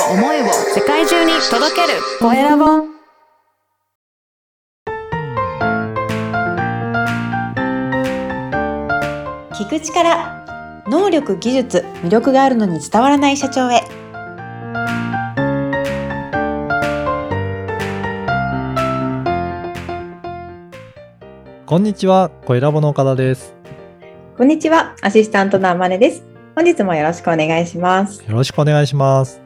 [0.00, 2.00] を思いを世界中に届ける。
[2.20, 2.64] コエラボ。
[9.54, 10.44] 聞く力
[10.88, 13.82] 能力技術魅力があるのに伝わらない社長へ。
[21.66, 23.54] こんにちは、コエラボの岡田です。
[24.36, 26.24] こんにちはアシスタントのあまねです。
[26.54, 28.22] 本日もよろしくお願いします。
[28.22, 29.43] よろしくお願いします。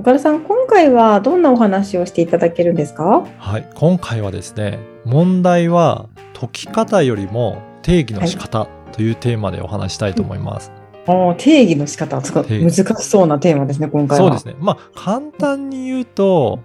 [0.00, 3.26] 岡田さん今回はどんなお話をしていただけるんですか？
[3.38, 10.70] はい、今回はですね、問題は解き方よりも定義の仕方というテーマでお話したいと思います。
[11.08, 12.20] おー定義の仕方。
[12.20, 14.26] 難しそうなテーマですね今回は。
[14.26, 14.54] そうですね。
[14.60, 16.60] まあ、簡単に言うと、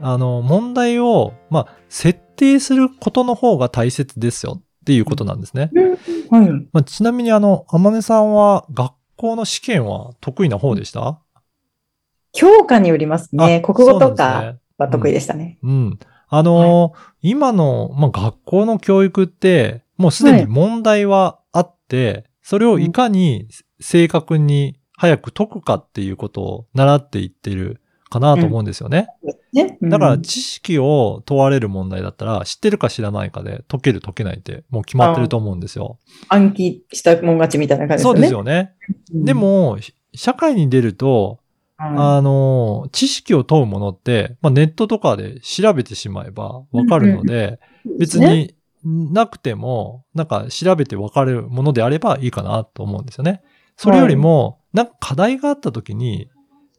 [0.00, 5.70] あの、問題を、まあ、設定することの方が大切ですよっていうことなんですね。
[6.30, 6.48] はい。
[6.72, 11.20] まあ、ちなみにあの、天音さんは学校の試験は得意な方でした？
[12.32, 13.62] 教科によりますね。
[13.64, 15.58] あ国語とかは得意でしたね。
[15.62, 15.98] うん。
[16.28, 23.48] あのー今の、まあ、学校の教育って、もうすでに問題はあって、それをいかに
[23.80, 29.08] 正確に早く解くかっていうことを習っていってるかなと思うんですよね。
[29.52, 29.78] ね。
[29.82, 35.98] だからうん知識を問われる問題だったら、知ってるか知らないかで解ける解けないってもう決まってると思うんですよ。
[36.28, 38.74] 暗記したもん勝ちみたいな感じですそうですよね。
[39.12, 39.24] うん。
[39.24, 39.78] でも、
[40.14, 41.36] 社会に出ると、は
[41.78, 53.42] あの、知識を問うものって、まあ、ネットとかで調べてしまえばわかるので、い別になくても、なんか調べてわかるものであればいいかなと思うんですよね。
[53.76, 56.28] それよりも、なんか課題があった時に、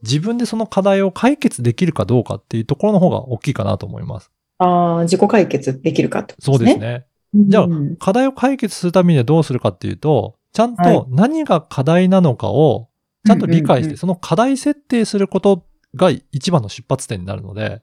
[0.03, 4.31] 自分でその課題を解決できるかどうかっていうところの方が大きいかなと思います。
[4.57, 6.45] ああ、自己解決できるかってこと。
[6.45, 6.87] そうですね。
[7.03, 7.67] うんじゃあ
[7.99, 10.95] 課題を解決するためにはどうするかっていうと、ちゃんはい。
[10.95, 12.88] と何が課題なのかを
[13.25, 13.97] ちゃんと理解して、うんうんうん。
[13.97, 17.81] その課題設定することが一番の出発点になるので、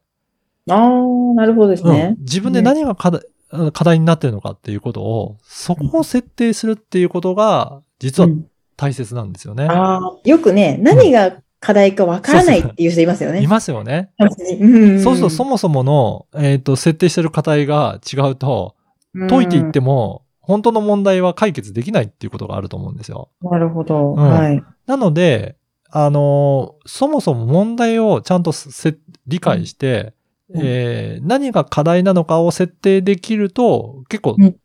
[0.68, 0.90] ああ、
[1.34, 1.92] なるほどですうん。
[1.92, 2.16] ね。
[2.18, 3.22] 自分で何が課題
[3.72, 8.46] 課題になってるのかっていうことを、そこを設定するっていうことが、実はうん。
[8.76, 9.64] 大切なんですよね。
[9.64, 13.42] ああ、よくね、何が課題かわからないっていう人いますよね。
[13.42, 14.10] いますよね。
[14.60, 15.00] うん。
[15.00, 18.74] そうすると、そもそもの、えっ、と、設定してる課題が違うと、
[19.30, 23.30] 解いていっても、本当の問題は解決できないっていうことがあると思うんですよ。
[23.42, 24.12] うんなるほど。
[24.12, 24.62] んはい。
[24.86, 25.56] なので、
[25.90, 28.96] あのーそもそも問題をちゃんとせ
[29.26, 30.14] 理解して、
[30.50, 34.56] うんえー何が課題なのかを設定できると、結構、うん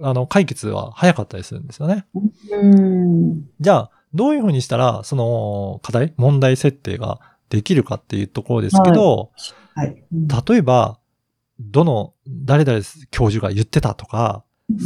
[0.00, 2.06] あの、解決は早かったりするんですよね。
[2.14, 3.48] うん。
[3.60, 9.30] じゃあ、どういうふうにしたら、その課題、問題設定ができるかっていうところですけど、
[9.74, 10.04] はい。
[10.50, 10.98] 例えば、
[11.60, 14.44] どの、誰々教授が言ってたとか、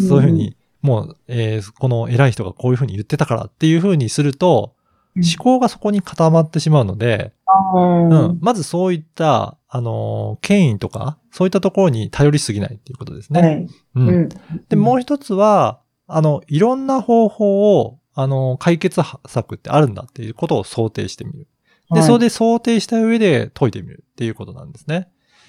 [0.08, 4.74] そういうふうに、もう、えーこの偉い人がこういうふうに言ってたからっていうふうにすると、
[5.16, 7.32] うん、思考がそこに固まってしまうので、
[7.74, 13.40] うんうん、まずそういった、あのー権威とか、そういったところに頼りすぎないっていうことですね。
[13.40, 13.66] はい。
[13.96, 14.28] うんうん。
[14.68, 21.48] で、もう一つは、あの、いろんな方法を、あの、解決策ってあるんだっていうことを想定してみる。
[21.90, 25.08] で、はいそれで想定した上で解いてみるっていうことなんですね。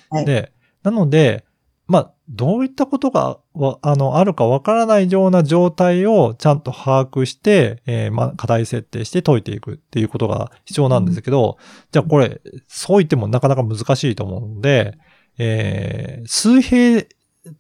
[0.09, 1.45] はいで、なので、
[1.87, 11.57] まあ、どういったことが、わあの、あるかわからないような状態をちゃんと把握して、えーまあ、課題設定して解いていくっていうことが必要なんですけど、
[11.91, 14.97] じゃあこれ、そう言ってもなかなか難しいと思うので、
[15.37, 17.03] えー水平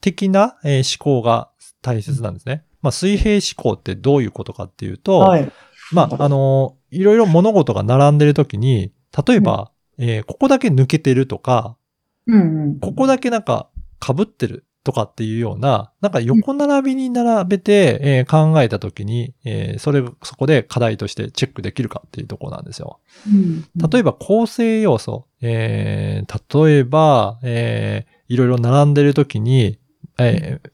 [0.01, 1.49] 的な、えー思考が
[1.81, 2.63] 大切なんですね。
[2.81, 3.41] まあ、水平思
[3.75, 5.51] 考ってどういうことかっていうと、はい。
[5.91, 8.91] まあ、あの、いろいろ物事が並んでるときに、
[9.27, 11.77] 例えば、えーここだけ抜けてるとか、
[12.25, 12.79] うんうん。
[12.79, 13.69] ここだけなんか
[14.03, 22.99] 被ってるとかっていうような、なんか横並びに並べて、えー考えたときに、えーそれ、そこで課題としてチェックできるかっていうところなんですよ。
[23.27, 23.65] うん。
[23.89, 29.77] 例えば構成要素、えー例えば、えーいろいろ並んでるときに、
[30.19, 30.69] えー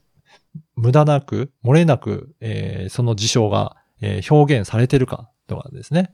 [0.75, 6.09] 無駄なく、漏れなく、えーその事象が、えー表現されてるかとかですね。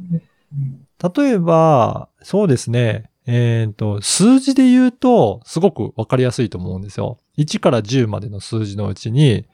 [1.15, 7.17] 例えば、そうですね、えっ、と、数字で言うと、すごくわかりやすいと思うんですよ。
[7.37, 9.45] 1から10までの数字のうちに、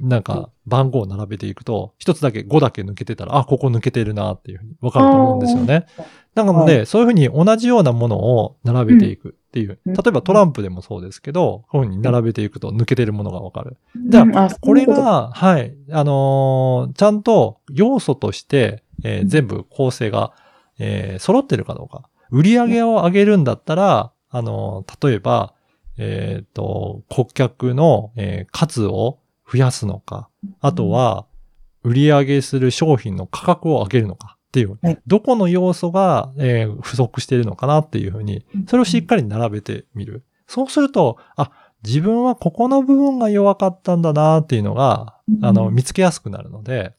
[0.00, 5.86] なんか番号を並べていくと、一つだけ5だけ抜けてたら、あ、ここ抜けてるなっていうふうにわかると思うんですよね。
[6.34, 9.78] なので、そういうふうに同じようなものを並べていくっていう。
[9.86, 13.78] うん例えばトランプでもそうですけど、こういうふうに並べていくと抜けてるものがわかる。
[14.08, 20.32] じゃあこれが、はい、あのーちゃんと要素として、えー全部構成が、
[20.78, 22.10] えー揃ってるかどうか。
[22.30, 25.54] 売り上げを上げるんだったら、あのー例えば、
[25.98, 29.18] えっ、と、顧客の、えー数を
[29.50, 30.28] 増やすのか、
[30.60, 31.26] あとは、
[31.82, 34.98] 売り上げする商品の価格を上げるのかっっていう、はい。
[35.06, 40.24] どこの要素が、えー不足しているのかなっていうふうに、それをしっかり並べてみる。
[40.46, 41.50] そうすると、あ、
[41.84, 46.94] 自分はここの部分が弱かったんだなっていうのが、あの、見つけやすくなるので、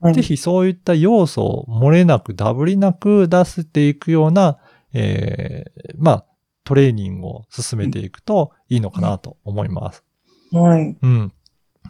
[0.00, 0.14] はい。
[0.14, 4.58] ぜひそういった要素を漏れなく、ダブりなく出していくような、
[4.92, 6.24] えーまあ、
[6.64, 10.04] トレーニングを進めていくといいのかなと思います。
[10.52, 10.96] はい。
[11.00, 11.32] うん。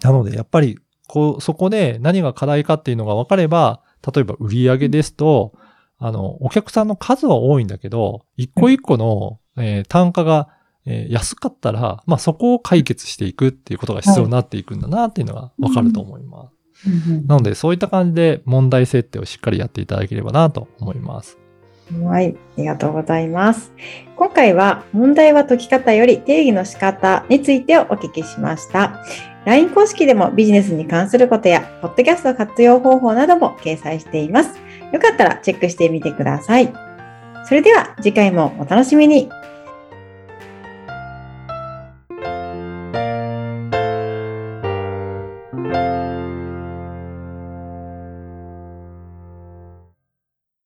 [0.02, 3.82] なので、やっぱり、こう、そこで何が課題かっていうのが分かれば、
[4.14, 5.52] 例えば売り上げですと、
[5.98, 10.48] あの、お客さんの数は多いんだけど、一個一個の、えー単価が、
[10.86, 16.88] えー安かったら、まあそこを解決していくっていうことが必要になっていくんだなっていうのが分かると思います。
[17.26, 21.36] なので、そういった感じで問題設定をしっかりやっていただければなと思います。
[22.02, 22.36] はい。
[22.56, 23.72] ありがとうございます。
[24.16, 29.04] 今回は問題は解き方より定義の仕方についてお聞きしました。
[29.46, 34.58] LINE 公式でもビジネスに関することや、ポッドキャスト活用方法なども掲載しています。
[34.92, 36.72] よかったらチェックしてみてください。
[37.44, 39.30] それでは次回もお楽しみに。